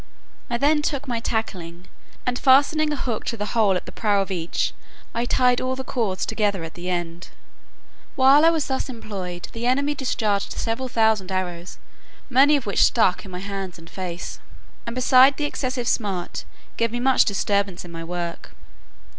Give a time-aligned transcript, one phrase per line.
[0.49, 1.85] I then took my tackling,
[2.25, 4.73] and, fastening a hook to the hole at the prow of each,
[5.13, 7.29] I tied all the cords together at the end.
[8.15, 11.77] While I was thus employed, the enemy discharged several thousand arrows,
[12.31, 14.39] many of which stuck in my hands and face,
[14.87, 16.45] and, beside the excessive smart,
[16.77, 18.55] gave me much disturbance in my work.